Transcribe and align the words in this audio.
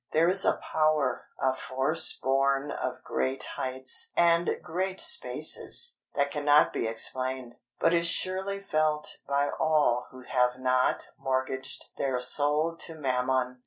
There 0.13 0.27
is 0.29 0.45
a 0.45 0.57
power, 0.73 1.27
a 1.39 1.53
force 1.53 2.11
born 2.19 2.71
of 2.71 3.03
great 3.03 3.43
heights 3.55 4.11
and 4.17 4.57
great 4.63 4.99
spaces, 4.99 5.99
that 6.15 6.31
cannot 6.31 6.73
be 6.73 6.87
explained, 6.87 7.57
but 7.79 7.93
is 7.93 8.07
surely 8.07 8.59
felt 8.59 9.17
by 9.27 9.51
all 9.59 10.07
who 10.09 10.21
have 10.23 10.57
not 10.57 11.09
mortgaged 11.19 11.89
their 11.99 12.19
soul 12.19 12.75
to 12.77 12.95
mammon. 12.95 13.59